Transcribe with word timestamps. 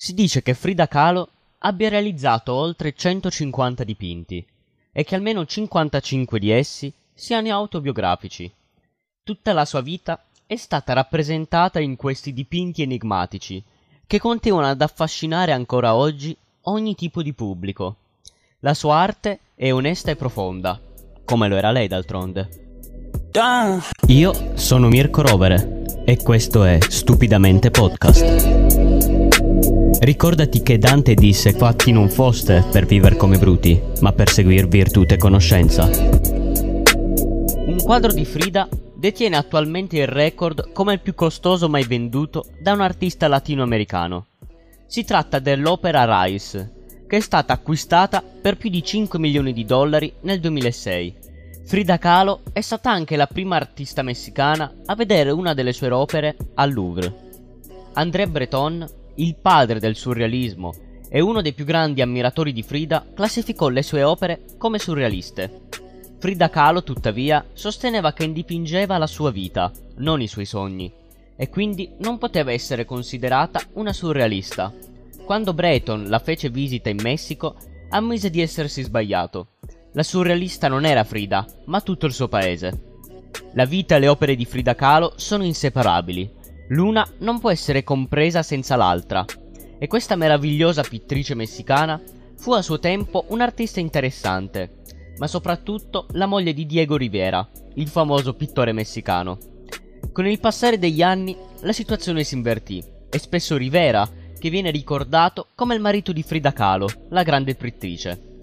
Si 0.00 0.14
dice 0.14 0.42
che 0.42 0.54
Frida 0.54 0.86
Kahlo 0.86 1.28
abbia 1.58 1.88
realizzato 1.88 2.52
oltre 2.52 2.94
150 2.94 3.82
dipinti 3.82 4.46
e 4.92 5.02
che 5.02 5.16
almeno 5.16 5.44
55 5.44 6.38
di 6.38 6.52
essi 6.52 6.92
siano 7.12 7.52
autobiografici. 7.52 8.48
Tutta 9.24 9.52
la 9.52 9.64
sua 9.64 9.80
vita 9.80 10.22
è 10.46 10.54
stata 10.54 10.92
rappresentata 10.92 11.80
in 11.80 11.96
questi 11.96 12.32
dipinti 12.32 12.82
enigmatici 12.82 13.60
che 14.06 14.20
continuano 14.20 14.68
ad 14.68 14.80
affascinare 14.80 15.50
ancora 15.50 15.96
oggi 15.96 16.34
ogni 16.62 16.94
tipo 16.94 17.20
di 17.20 17.32
pubblico. 17.32 17.96
La 18.60 18.74
sua 18.74 18.98
arte 18.98 19.40
è 19.56 19.72
onesta 19.72 20.12
e 20.12 20.16
profonda, 20.16 20.80
come 21.24 21.48
lo 21.48 21.56
era 21.56 21.72
lei 21.72 21.88
d'altronde. 21.88 22.66
Io 24.06 24.56
sono 24.56 24.86
Mirko 24.86 25.22
Rovere 25.22 26.02
e 26.04 26.22
questo 26.22 26.62
è 26.62 26.78
Stupidamente 26.80 27.72
Podcast. 27.72 28.67
Ricordati 30.00 30.62
che 30.62 30.78
Dante 30.78 31.14
disse 31.14 31.52
fatti 31.52 31.92
non 31.92 32.08
foste 32.08 32.64
per 32.70 32.86
vivere 32.86 33.16
come 33.16 33.38
bruti, 33.38 33.80
ma 34.00 34.12
per 34.12 34.28
seguir 34.28 34.68
virtù 34.68 35.04
e 35.06 35.16
conoscenza. 35.16 35.84
Un 37.66 37.80
quadro 37.82 38.12
di 38.12 38.24
Frida 38.24 38.68
detiene 38.94 39.36
attualmente 39.36 39.98
il 39.98 40.06
record 40.06 40.72
come 40.72 40.94
il 40.94 41.00
più 41.00 41.14
costoso 41.14 41.68
mai 41.68 41.84
venduto 41.84 42.46
da 42.60 42.72
un 42.72 42.80
artista 42.80 43.28
latinoamericano. 43.28 44.26
Si 44.86 45.04
tratta 45.04 45.38
dell'opera 45.38 46.24
Rice, 46.24 46.72
che 47.06 47.16
è 47.16 47.20
stata 47.20 47.52
acquistata 47.52 48.22
per 48.22 48.56
più 48.56 48.70
di 48.70 48.82
5 48.82 49.18
milioni 49.18 49.52
di 49.52 49.64
dollari 49.64 50.12
nel 50.20 50.40
2006 50.40 51.26
Frida 51.68 51.98
Kahlo 51.98 52.40
è 52.54 52.62
stata 52.62 52.90
anche 52.90 53.14
la 53.14 53.26
prima 53.26 53.56
artista 53.56 54.00
messicana 54.00 54.72
a 54.86 54.94
vedere 54.94 55.30
una 55.30 55.52
delle 55.52 55.74
sue 55.74 55.90
opere 55.90 56.34
al 56.54 56.72
Louvre. 56.72 57.14
André 57.92 58.26
Breton, 58.26 58.88
il 59.18 59.36
padre 59.36 59.78
del 59.78 59.94
surrealismo 59.94 60.74
e 61.08 61.20
uno 61.20 61.40
dei 61.40 61.52
più 61.52 61.64
grandi 61.64 62.02
ammiratori 62.02 62.52
di 62.52 62.62
Frida, 62.62 63.06
classificò 63.14 63.68
le 63.68 63.82
sue 63.82 64.02
opere 64.02 64.44
come 64.58 64.78
surrealiste. 64.78 65.62
Frida 66.18 66.50
Kahlo, 66.50 66.82
tuttavia, 66.82 67.46
sosteneva 67.52 68.12
che 68.12 68.30
dipingeva 68.32 68.98
la 68.98 69.06
sua 69.06 69.30
vita, 69.30 69.70
non 69.96 70.20
i 70.20 70.26
suoi 70.26 70.44
sogni, 70.44 70.92
e 71.36 71.48
quindi 71.48 71.92
non 71.98 72.18
poteva 72.18 72.52
essere 72.52 72.84
considerata 72.84 73.60
una 73.74 73.92
surrealista. 73.92 74.74
Quando 75.24 75.54
Breton 75.54 76.08
la 76.08 76.18
fece 76.18 76.50
visita 76.50 76.88
in 76.88 76.98
Messico, 77.00 77.54
ammise 77.90 78.30
di 78.30 78.40
essersi 78.40 78.82
sbagliato 78.82 79.48
la 79.92 80.02
surrealista 80.02 80.68
non 80.68 80.84
era 80.84 81.02
Frida, 81.02 81.46
ma 81.64 81.80
tutto 81.80 82.06
il 82.06 82.12
suo 82.12 82.28
paese. 82.28 82.96
La 83.54 83.64
vita 83.64 83.96
e 83.96 83.98
le 83.98 84.08
opere 84.08 84.36
di 84.36 84.44
Frida 84.44 84.74
Kahlo 84.74 85.14
sono 85.16 85.44
inseparabili. 85.44 86.30
L'una 86.68 87.06
non 87.18 87.40
può 87.40 87.50
essere 87.50 87.84
compresa 87.84 88.42
senza 88.42 88.76
l'altra. 88.76 89.24
E 89.78 89.86
questa 89.86 90.16
meravigliosa 90.16 90.82
pittrice 90.82 91.34
messicana 91.34 92.00
fu 92.36 92.52
a 92.52 92.62
suo 92.62 92.78
tempo 92.78 93.24
un'artista 93.28 93.80
interessante, 93.80 94.82
ma 95.18 95.26
soprattutto 95.26 96.06
la 96.12 96.26
moglie 96.26 96.52
di 96.52 96.66
Diego 96.66 96.96
Rivera, 96.96 97.48
il 97.74 97.88
famoso 97.88 98.34
pittore 98.34 98.72
messicano. 98.72 99.38
Con 100.12 100.26
il 100.26 100.40
passare 100.40 100.78
degli 100.78 101.00
anni 101.00 101.36
la 101.60 101.72
situazione 101.72 102.24
si 102.24 102.34
invertì 102.34 102.82
e 103.08 103.18
spesso 103.18 103.56
Rivera, 103.56 104.08
che 104.38 104.50
viene 104.50 104.70
ricordato 104.70 105.46
come 105.54 105.74
il 105.74 105.80
marito 105.80 106.12
di 106.12 106.22
Frida 106.22 106.52
Kahlo, 106.52 106.88
la 107.10 107.22
grande 107.22 107.54
pittrice. 107.54 108.38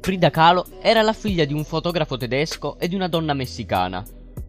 Frida 0.00 0.30
Kahlo 0.30 0.66
era 0.80 1.02
la 1.02 1.12
figlia 1.12 1.44
di 1.44 1.52
un 1.52 1.64
fotografo 1.64 2.16
tedesco 2.16 2.78
e 2.78 2.88
di 2.88 2.94
una 2.94 3.08
donna 3.08 3.34
messicana. 3.34 4.04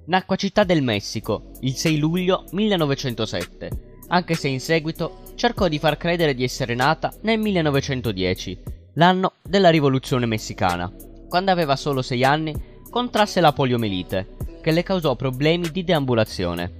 Nacque 0.08 0.36
a 0.36 0.38
Città 0.38 0.64
del 0.64 0.82
Messico 0.82 1.52
il 1.62 1.76
6 1.76 1.98
luglio 1.98 2.46
1907, 2.52 3.70
anche 4.08 4.36
se 4.36 4.48
in 4.48 4.62
seguito 4.62 5.24
cercò 5.36 5.68
di 5.68 5.80
far 5.80 5.98
credere 5.98 6.34
di 6.34 6.46
essere 6.46 6.76
nata 6.76 7.14
nel 7.24 7.38
1910, 7.38 8.58
l'anno 8.94 9.34
della 9.44 9.70
rivoluzione 9.70 10.26
messicana. 10.26 10.90
Quando 11.28 11.52
aveva 11.52 11.76
solo 11.76 12.02
6 12.02 12.24
anni 12.24 12.56
contrasse 12.90 13.42
la 13.42 13.52
poliomelite, 13.52 14.36
che 14.62 14.72
le 14.72 14.82
causò 14.82 15.18
problemi 15.18 15.70
di 15.72 15.84
deambulazione. 15.84 16.72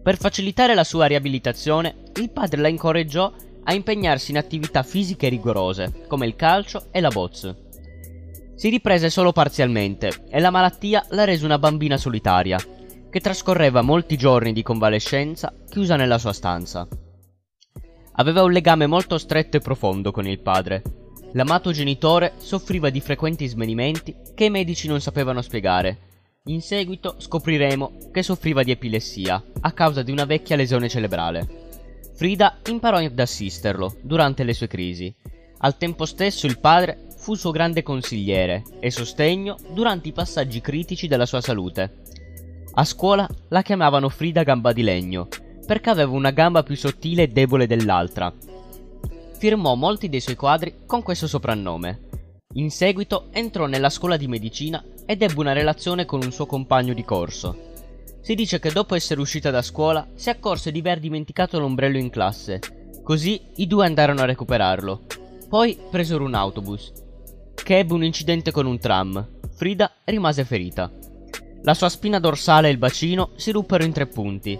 Per 0.00 0.16
facilitare 0.16 0.76
la 0.76 0.84
sua 0.84 1.06
riabilitazione, 1.06 1.96
il 2.14 2.30
padre 2.30 2.60
la 2.60 2.68
incoraggiò 2.68 3.32
a 3.64 3.74
impegnarsi 3.74 4.30
in 4.30 4.38
attività 4.38 4.84
fisiche 4.84 5.28
rigorose, 5.28 6.04
come 6.06 6.26
il 6.26 6.36
calcio 6.36 6.86
e 6.92 7.00
la 7.00 7.10
boxe. 7.10 7.66
Si 8.58 8.70
riprese 8.70 9.08
solo 9.08 9.30
parzialmente 9.30 10.24
e 10.28 10.40
la 10.40 10.50
malattia 10.50 11.06
la 11.10 11.22
rese 11.22 11.44
una 11.44 11.60
bambina 11.60 11.96
solitaria, 11.96 12.58
che 13.08 13.20
trascorreva 13.20 13.82
molti 13.82 14.16
giorni 14.16 14.52
di 14.52 14.64
convalescenza 14.64 15.54
chiusa 15.70 15.94
nella 15.94 16.18
sua 16.18 16.32
stanza. 16.32 16.88
Aveva 18.14 18.42
un 18.42 18.50
legame 18.50 18.88
molto 18.88 19.16
stretto 19.16 19.56
e 19.56 19.60
profondo 19.60 20.10
con 20.10 20.26
il 20.26 20.40
padre. 20.40 20.82
L'amato 21.34 21.70
genitore 21.70 22.32
soffriva 22.38 22.90
di 22.90 23.00
frequenti 23.00 23.46
svenimenti 23.46 24.16
che 24.34 24.46
i 24.46 24.50
medici 24.50 24.88
non 24.88 25.00
sapevano 25.00 25.40
spiegare. 25.40 25.98
In 26.46 26.60
seguito 26.60 27.14
scopriremo 27.16 28.10
che 28.10 28.24
soffriva 28.24 28.64
di 28.64 28.72
epilessia 28.72 29.40
a 29.60 29.70
causa 29.70 30.02
di 30.02 30.10
una 30.10 30.24
vecchia 30.24 30.56
lesione 30.56 30.88
cerebrale. 30.88 31.46
Frida 32.16 32.58
imparò 32.66 32.96
ad 32.96 33.20
assisterlo 33.20 33.98
durante 34.02 34.42
le 34.42 34.52
sue 34.52 34.66
crisi. 34.66 35.14
Al 35.58 35.76
tempo 35.76 36.04
stesso 36.06 36.46
il 36.46 36.58
padre 36.58 37.06
fu 37.18 37.34
suo 37.34 37.50
grande 37.50 37.82
consigliere 37.82 38.62
e 38.78 38.90
sostegno 38.90 39.56
durante 39.74 40.08
i 40.08 40.12
passaggi 40.12 40.60
critici 40.60 41.08
della 41.08 41.26
sua 41.26 41.40
salute. 41.40 41.96
A 42.74 42.84
scuola 42.84 43.28
la 43.48 43.62
chiamavano 43.62 44.08
Frida 44.08 44.44
Gamba 44.44 44.72
di 44.72 44.82
Legno, 44.82 45.26
perché 45.66 45.90
aveva 45.90 46.12
una 46.12 46.30
gamba 46.30 46.62
più 46.62 46.76
sottile 46.76 47.24
e 47.24 47.28
debole 47.28 47.66
dell'altra. 47.66 48.32
Firmò 49.36 49.74
molti 49.74 50.08
dei 50.08 50.20
suoi 50.20 50.36
quadri 50.36 50.74
con 50.86 51.02
questo 51.02 51.26
soprannome. 51.26 52.06
In 52.54 52.70
seguito 52.70 53.26
entrò 53.32 53.66
nella 53.66 53.90
scuola 53.90 54.16
di 54.16 54.28
medicina 54.28 54.82
ed 55.04 55.20
ebbe 55.20 55.40
una 55.40 55.52
relazione 55.52 56.06
con 56.06 56.22
un 56.22 56.30
suo 56.32 56.46
compagno 56.46 56.94
di 56.94 57.04
corso. 57.04 57.66
Si 58.20 58.34
dice 58.34 58.60
che 58.60 58.70
dopo 58.70 58.94
essere 58.94 59.20
uscita 59.20 59.50
da 59.50 59.60
scuola 59.60 60.06
si 60.14 60.30
accorse 60.30 60.70
di 60.70 60.78
aver 60.78 61.00
dimenticato 61.00 61.58
l'ombrello 61.58 61.98
in 61.98 62.10
classe, 62.10 62.60
così 63.02 63.40
i 63.56 63.66
due 63.66 63.86
andarono 63.86 64.20
a 64.20 64.26
recuperarlo. 64.26 65.02
Poi 65.48 65.78
presero 65.90 66.24
un 66.24 66.34
autobus 66.34 67.06
che 67.68 67.76
ebbe 67.76 67.92
un 67.92 68.02
incidente 68.02 68.50
con 68.50 68.64
un 68.64 68.78
tram. 68.78 69.28
Frida 69.54 69.92
rimase 70.04 70.42
ferita. 70.46 70.90
La 71.64 71.74
sua 71.74 71.90
spina 71.90 72.18
dorsale 72.18 72.68
e 72.68 72.70
il 72.70 72.78
bacino 72.78 73.32
si 73.36 73.50
ruppero 73.50 73.84
in 73.84 73.92
tre 73.92 74.06
punti. 74.06 74.58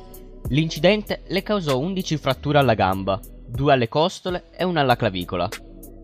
L'incidente 0.48 1.22
le 1.28 1.42
causò 1.42 1.78
11 1.78 2.18
fratture 2.18 2.58
alla 2.58 2.74
gamba, 2.74 3.18
due 3.46 3.72
alle 3.72 3.88
costole 3.88 4.50
e 4.54 4.62
una 4.64 4.82
alla 4.82 4.96
clavicola, 4.96 5.48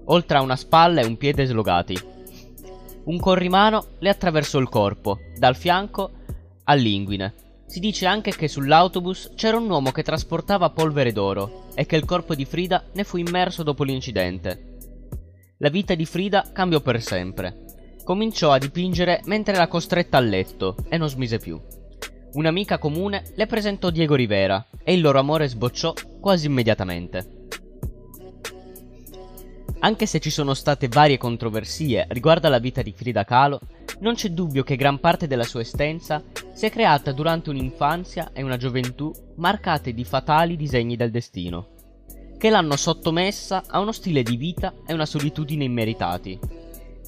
oltre 0.07 0.39
a 0.39 0.41
una 0.41 0.57
spalla 0.57 1.03
e 1.03 1.05
un 1.05 1.19
piede 1.19 1.45
slogati. 1.45 1.95
Un 3.05 3.21
corrimano 3.21 3.85
le 3.99 4.09
attraversò 4.09 4.59
il 4.59 4.71
corpo, 4.71 5.19
dal 5.37 5.57
fianco 5.57 6.11
all'inguine. 6.65 7.35
Si 7.67 7.81
dice 7.81 8.07
anche 8.07 8.31
che 8.31 8.49
sull'autobus 8.49 9.33
c'era 9.35 9.59
un 9.59 9.69
uomo 9.69 9.93
che 9.93 10.03
trasportava 10.03 10.71
polvere 10.71 11.13
d'oro 11.13 11.67
e 11.75 11.85
che 11.85 11.97
il 11.97 12.07
corpo 12.07 12.35
di 12.35 12.47
Frida 12.47 12.83
ne 12.95 13.05
fu 13.05 13.19
immerso 13.19 13.63
dopo 13.63 13.85
l'incidente. 13.85 14.73
La 15.65 15.71
vita 15.71 15.95
di 15.95 16.05
Frida 16.05 16.51
cambiò 16.53 16.81
per 16.81 17.01
sempre. 17.01 17.65
Cominciò 18.05 18.51
a 18.51 18.59
dipingere 18.59 19.23
mentre 19.25 19.55
era 19.55 19.67
costretta 19.67 20.19
a 20.19 20.21
letto 20.21 20.77
e 20.91 20.99
non 20.99 21.09
smise 21.09 21.39
più. 21.39 21.59
Un'amica 22.35 22.77
comune 22.77 23.23
le 23.35 23.47
presentò 23.47 23.89
Diego 23.89 24.15
Rivera 24.15 24.63
e 24.83 24.93
il 24.93 25.01
loro 25.01 25.19
amore 25.19 25.49
sbocciò 25.49 25.95
quasi 26.21 26.49
immediatamente. 26.49 27.47
Anche 29.79 30.05
se 30.05 30.21
ci 30.21 30.29
sono 30.29 30.53
state 30.53 30.89
varie 30.89 31.17
controversie 31.17 32.09
riguardo 32.11 32.47
alla 32.47 32.59
vita 32.59 32.83
di 32.83 32.93
Frida 32.93 33.25
Kahlo, 33.25 33.61
non 34.01 34.17
c'è 34.17 34.29
dubbio 34.29 34.65
che 34.65 34.77
gran 34.77 35.01
parte 35.01 35.27
della 35.27 35.45
sua 35.45 35.61
essenza 35.61 36.23
si 36.53 36.67
è 36.67 36.71
creata 36.71 37.11
durante 37.13 37.49
un'infanzia 37.49 38.33
e 38.35 38.43
una 38.43 38.59
gioventù 38.59 39.11
marcate 39.37 39.95
di 39.95 40.05
fatali 40.05 40.57
disegni 40.57 40.97
del 40.97 41.11
destino 41.11 41.74
che 42.45 42.51
l'hanno 42.51 42.77
sottomessa 42.77 43.63
a 43.67 43.79
uno 43.79 43.91
stile 43.93 44.23
di 44.23 44.37
vita 44.37 44.75
e 44.87 44.93
una 44.93 45.07
solitudine 45.07 45.65
immeritati. 45.65 46.39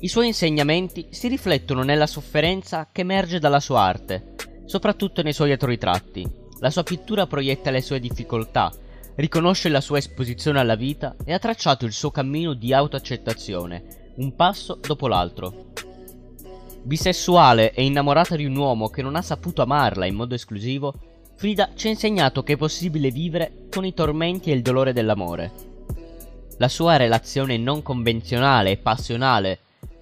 I 0.01 0.09
suoi 0.09 0.29
insegnamenti 0.29 1.09
si 1.11 1.29
riflettono 1.29 1.83
nella 1.83 2.07
sofferenza 2.07 2.89
che 2.91 3.03
emerge 3.03 3.39
dalla 3.39 3.61
sua 3.61 3.83
arte, 3.83 4.33
soprattutto 4.65 5.21
nei 5.21 5.35
suoi 5.35 5.53
autoritratti. 5.53 6.27
La 6.61 6.71
sua 6.71 6.85
pittura 6.85 7.27
proietta 7.27 7.71
le 7.71 7.83
sue 7.83 8.01
difficoltà, 8.01 8.73
riconosce 9.17 9.69
la 9.69 9.83
sua 9.83 9.99
esposizione 9.99 10.59
alla 10.59 10.75
vita 10.75 11.15
e 11.23 11.35
ha 11.35 11.39
tracciato 11.39 11.85
il 11.85 11.93
suo 11.93 12.11
cammino 12.11 12.55
di 12.55 12.73
autoaccettazione, 12.73 14.13
un 14.15 14.35
passo 14.35 14.81
dopo 14.81 15.07
l'altro. 15.07 15.67
Bisessuale 16.83 17.75
e 17.75 17.85
innamorata 17.85 18.37
di 18.37 18.47
un 18.47 18.57
uomo 18.57 18.89
che 18.89 19.03
non 19.03 19.17
ha 19.17 19.23
saputo 19.23 19.61
amarla 19.61 20.07
in 20.07 20.15
modo 20.15 20.35
esclusivo, 20.35 20.95
Frida 21.37 21.71
ci 21.75 21.87
ha 21.87 21.91
insegnato 21.91 22.43
che 22.43 22.55
è 22.55 22.57
possibile 22.57 23.11
vivere 23.11 23.67
con 23.71 23.85
i 23.85 23.93
tormenti 23.93 24.51
e 24.51 24.55
il 24.55 24.63
dolore 24.63 24.93
dell'amore. 24.93 25.53
La 26.59 26.69
sua 26.69 26.97
relazione 26.97 27.59
non 27.59 27.83
convenzionale 27.83 28.71
e 28.71 28.77
passionale 28.79 29.59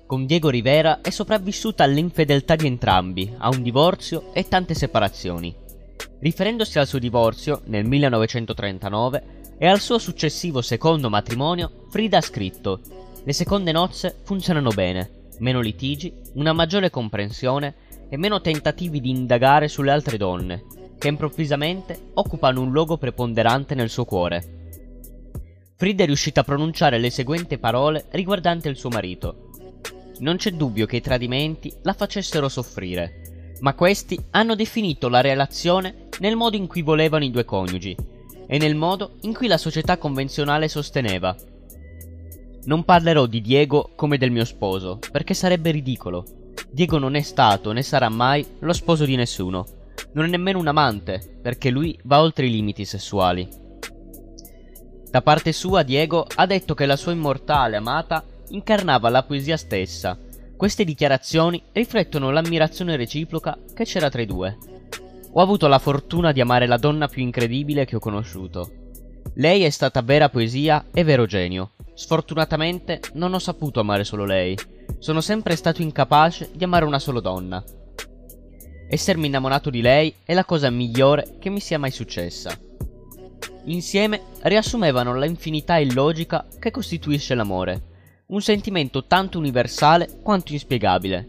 con 0.06 0.26
Diego 0.26 0.48
Rivera 0.48 1.00
è 1.00 1.10
sopravvissuta 1.10 1.82
all'infedeltà 1.82 2.54
di 2.54 2.66
entrambi, 2.66 3.34
a 3.38 3.48
un 3.48 3.62
divorzio 3.62 4.32
e 4.32 4.46
tante 4.46 4.74
separazioni. 4.74 5.52
Riferendosi 6.20 6.78
al 6.78 6.86
suo 6.86 6.98
divorzio 6.98 7.62
nel 7.64 7.84
1939, 7.84 9.42
e 9.58 9.66
al 9.66 9.80
suo 9.80 9.98
successivo 9.98 10.60
secondo 10.60 11.08
matrimonio 11.08 11.86
Frida 11.90 12.18
ha 12.18 12.22
scritto 12.22 12.80
Le 13.24 13.32
seconde 13.32 13.72
nozze 13.72 14.18
funzionano 14.22 14.70
bene, 14.70 15.28
meno 15.38 15.60
litigi, 15.60 16.12
una 16.34 16.52
maggiore 16.52 16.90
comprensione 16.90 17.74
e 18.08 18.16
meno 18.16 18.40
tentativi 18.40 19.00
di 19.00 19.10
indagare 19.10 19.68
sulle 19.68 19.90
altre 19.90 20.16
donne, 20.16 20.64
che 21.04 21.10
improvvisamente 21.10 22.12
occupano 22.14 22.62
un 22.62 22.70
luogo 22.70 22.96
preponderante 22.96 23.74
nel 23.74 23.90
suo 23.90 24.06
cuore. 24.06 24.78
Frida 25.76 26.02
è 26.02 26.06
riuscita 26.06 26.40
a 26.40 26.44
pronunciare 26.44 26.96
le 26.96 27.10
seguenti 27.10 27.58
parole 27.58 28.06
riguardanti 28.12 28.68
il 28.68 28.76
suo 28.78 28.88
marito. 28.88 29.50
Non 30.20 30.38
c'è 30.38 30.52
dubbio 30.52 30.86
che 30.86 30.96
i 30.96 31.02
tradimenti 31.02 31.70
la 31.82 31.92
facessero 31.92 32.48
soffrire, 32.48 33.52
ma 33.60 33.74
questi 33.74 34.18
hanno 34.30 34.54
definito 34.54 35.10
la 35.10 35.20
relazione 35.20 36.08
nel 36.20 36.36
modo 36.36 36.56
in 36.56 36.66
cui 36.66 36.80
volevano 36.80 37.24
i 37.24 37.30
due 37.30 37.44
coniugi 37.44 37.94
e 38.46 38.56
nel 38.56 38.74
modo 38.74 39.16
in 39.22 39.34
cui 39.34 39.46
la 39.46 39.58
società 39.58 39.98
convenzionale 39.98 40.68
sosteneva. 40.68 41.36
Non 42.64 42.82
parlerò 42.82 43.26
di 43.26 43.42
Diego 43.42 43.90
come 43.94 44.16
del 44.16 44.30
mio 44.30 44.46
sposo, 44.46 45.00
perché 45.12 45.34
sarebbe 45.34 45.70
ridicolo. 45.70 46.24
Diego 46.70 46.96
non 46.96 47.14
è 47.14 47.20
stato 47.20 47.72
né 47.72 47.82
sarà 47.82 48.08
mai 48.08 48.46
lo 48.60 48.72
sposo 48.72 49.04
di 49.04 49.16
nessuno. 49.16 49.82
Non 50.12 50.26
è 50.26 50.28
nemmeno 50.28 50.58
un 50.58 50.66
amante, 50.66 51.38
perché 51.42 51.70
lui 51.70 51.98
va 52.04 52.20
oltre 52.20 52.46
i 52.46 52.50
limiti 52.50 52.84
sessuali. 52.84 53.48
Da 55.10 55.22
parte 55.22 55.52
sua 55.52 55.82
Diego 55.82 56.26
ha 56.34 56.46
detto 56.46 56.74
che 56.74 56.86
la 56.86 56.96
sua 56.96 57.12
immortale 57.12 57.76
amata 57.76 58.24
incarnava 58.48 59.08
la 59.08 59.22
poesia 59.22 59.56
stessa. 59.56 60.18
Queste 60.56 60.84
dichiarazioni 60.84 61.62
riflettono 61.72 62.30
l'ammirazione 62.30 62.96
reciproca 62.96 63.56
che 63.74 63.84
c'era 63.84 64.08
tra 64.08 64.22
i 64.22 64.26
due. 64.26 64.58
Ho 65.32 65.40
avuto 65.40 65.66
la 65.66 65.78
fortuna 65.78 66.32
di 66.32 66.40
amare 66.40 66.66
la 66.66 66.78
donna 66.78 67.08
più 67.08 67.22
incredibile 67.22 67.84
che 67.84 67.96
ho 67.96 68.00
conosciuto. 68.00 68.70
Lei 69.34 69.62
è 69.64 69.70
stata 69.70 70.00
vera 70.02 70.28
poesia 70.28 70.86
e 70.92 71.02
vero 71.02 71.26
genio. 71.26 71.72
Sfortunatamente 71.94 73.00
non 73.14 73.34
ho 73.34 73.38
saputo 73.38 73.80
amare 73.80 74.04
solo 74.04 74.24
lei. 74.24 74.56
Sono 74.98 75.20
sempre 75.20 75.56
stato 75.56 75.82
incapace 75.82 76.50
di 76.54 76.64
amare 76.64 76.84
una 76.84 76.98
sola 76.98 77.20
donna. 77.20 77.62
Essermi 78.88 79.26
innamorato 79.26 79.70
di 79.70 79.80
lei 79.80 80.14
è 80.24 80.34
la 80.34 80.44
cosa 80.44 80.70
migliore 80.70 81.36
che 81.38 81.50
mi 81.50 81.60
sia 81.60 81.78
mai 81.78 81.90
successa. 81.90 82.56
Insieme 83.64 84.22
riassumevano 84.42 85.14
la 85.14 85.26
infinità 85.26 85.78
illogica 85.78 86.46
che 86.58 86.70
costituisce 86.70 87.34
l'amore 87.34 87.92
un 88.26 88.40
sentimento 88.40 89.04
tanto 89.04 89.38
universale 89.38 90.20
quanto 90.22 90.52
inspiegabile. 90.52 91.28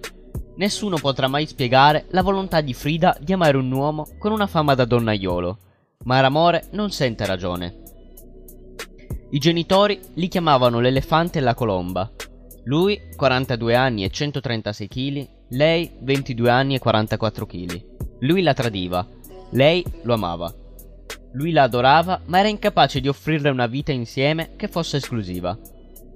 Nessuno 0.56 0.98
potrà 0.98 1.28
mai 1.28 1.46
spiegare 1.46 2.06
la 2.10 2.22
volontà 2.22 2.62
di 2.62 2.74
Frida 2.74 3.18
di 3.20 3.34
amare 3.34 3.58
un 3.58 3.70
uomo 3.72 4.08
con 4.18 4.32
una 4.32 4.48
fama 4.48 4.74
da 4.76 4.86
donnaiolo, 4.86 5.58
ma 6.06 6.22
l'amore 6.22 6.68
non 6.72 6.92
sente 6.92 7.26
ragione. 7.26 7.84
I 9.32 9.40
genitori 9.40 10.00
li 10.14 10.28
chiamavano 10.30 10.80
l'elefante 10.80 11.40
e 11.40 11.42
la 11.42 11.54
colomba. 11.54 12.10
Lui 12.64 13.00
42 13.16 13.76
anni 13.76 14.06
e 14.06 14.10
136 14.10 14.88
kg, 14.88 15.28
lei 15.50 15.92
22 16.00 16.50
anni 16.50 16.76
e 16.76 16.80
44 16.80 17.46
kg. 17.46 17.86
Lui 18.20 18.42
la 18.42 18.54
tradiva, 18.54 19.08
lei 19.52 19.84
lo 20.04 20.14
amava. 20.14 20.54
Lui 21.34 21.52
la 21.52 21.64
adorava, 21.64 22.22
ma 22.26 22.40
era 22.40 22.48
incapace 22.48 23.00
di 23.00 23.08
offrirle 23.08 23.50
una 23.50 23.68
vita 23.68 23.92
insieme 23.92 24.52
che 24.56 24.68
fosse 24.68 24.98
esclusiva. 24.98 25.58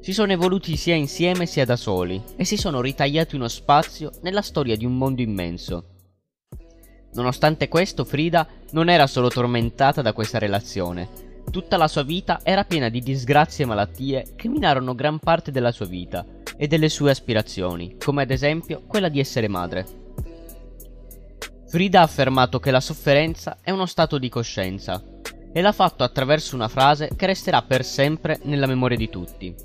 Si 0.01 0.13
sono 0.13 0.31
evoluti 0.31 0.77
sia 0.77 0.95
insieme 0.95 1.45
sia 1.45 1.65
da 1.65 1.75
soli 1.75 2.21
e 2.37 2.45
si 2.45 2.55
sono 2.55 2.81
ritagliati 2.81 3.35
uno 3.35 3.49
spazio 3.49 4.11
nella 4.21 4.41
storia 4.41 4.77
di 4.77 4.85
un 4.85 4.97
mondo 4.97 5.21
immenso. 5.21 5.83
Nonostante 7.13 7.67
questo, 7.67 8.05
Frida 8.05 8.47
non 8.71 8.87
era 8.87 9.07
solo 9.07 9.27
tormentata 9.27 10.01
da 10.01 10.13
questa 10.13 10.37
relazione. 10.37 11.27
Tutta 11.51 11.77
la 11.77 11.87
sua 11.87 12.03
vita 12.03 12.39
era 12.43 12.63
piena 12.63 12.89
di 12.89 13.01
disgrazie 13.01 13.65
e 13.65 13.67
malattie 13.67 14.25
che 14.35 14.47
minarono 14.47 14.95
gran 14.95 15.19
parte 15.19 15.51
della 15.51 15.71
sua 15.71 15.85
vita 15.85 16.25
e 16.61 16.67
delle 16.67 16.89
sue 16.89 17.09
aspirazioni, 17.09 17.95
come 17.97 18.23
ad 18.23 18.31
esempio 18.31 18.83
quella 18.85 19.07
di 19.07 19.21
essere 19.21 19.47
madre. 19.47 19.85
Frida 21.69 22.01
ha 22.01 22.03
affermato 22.03 22.59
che 22.59 22.69
la 22.69 22.81
sofferenza 22.81 23.59
è 23.61 23.71
uno 23.71 23.85
stato 23.85 24.17
di 24.17 24.27
coscienza 24.27 25.01
e 25.53 25.61
l'ha 25.61 25.71
fatto 25.71 26.03
attraverso 26.03 26.55
una 26.55 26.67
frase 26.67 27.11
che 27.15 27.27
resterà 27.27 27.61
per 27.61 27.85
sempre 27.85 28.41
nella 28.43 28.65
memoria 28.65 28.97
di 28.97 29.07
tutti. 29.07 29.55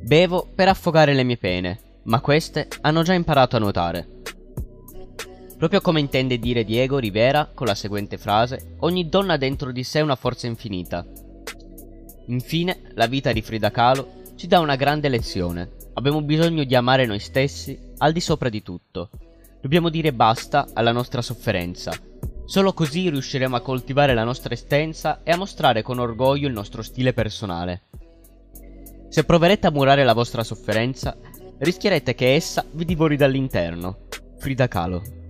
Bevo 0.00 0.50
per 0.52 0.66
affogare 0.66 1.14
le 1.14 1.22
mie 1.22 1.36
pene, 1.36 1.78
ma 2.04 2.20
queste 2.20 2.66
hanno 2.80 3.02
già 3.02 3.12
imparato 3.12 3.54
a 3.54 3.60
nuotare. 3.60 4.08
Proprio 5.56 5.80
come 5.80 6.00
intende 6.00 6.40
dire 6.40 6.64
Diego 6.64 6.98
Rivera 6.98 7.48
con 7.54 7.68
la 7.68 7.76
seguente 7.76 8.18
frase, 8.18 8.74
ogni 8.80 9.08
donna 9.08 9.34
ha 9.34 9.38
dentro 9.38 9.70
di 9.70 9.84
sé 9.84 10.00
una 10.00 10.16
forza 10.16 10.48
infinita. 10.48 11.06
Infine, 12.26 12.90
la 12.94 13.06
vita 13.06 13.30
di 13.30 13.42
Frida 13.42 13.70
Kahlo 13.70 14.21
ci 14.42 14.48
dà 14.48 14.58
una 14.58 14.74
grande 14.74 15.08
lezione. 15.08 15.70
Abbiamo 15.92 16.20
bisogno 16.20 16.64
di 16.64 16.74
amare 16.74 17.06
noi 17.06 17.20
stessi 17.20 17.78
al 17.98 18.10
di 18.10 18.18
sopra 18.18 18.48
di 18.48 18.60
tutto. 18.60 19.08
Dobbiamo 19.60 19.88
dire 19.88 20.12
basta 20.12 20.66
alla 20.72 20.90
nostra 20.90 21.22
sofferenza. 21.22 21.92
Solo 22.44 22.72
così 22.72 23.08
riusciremo 23.08 23.54
a 23.54 23.60
coltivare 23.60 24.14
la 24.14 24.24
nostra 24.24 24.52
essenza 24.52 25.20
e 25.22 25.30
a 25.30 25.36
mostrare 25.36 25.82
con 25.82 26.00
orgoglio 26.00 26.48
il 26.48 26.54
nostro 26.54 26.82
stile 26.82 27.12
personale. 27.12 27.82
Se 29.10 29.22
proverete 29.22 29.68
a 29.68 29.70
murare 29.70 30.02
la 30.02 30.12
vostra 30.12 30.42
sofferenza, 30.42 31.16
rischierete 31.58 32.16
che 32.16 32.34
essa 32.34 32.64
vi 32.72 32.84
divori 32.84 33.14
dall'interno. 33.14 34.08
Frida 34.38 34.66
Kahlo 34.66 35.21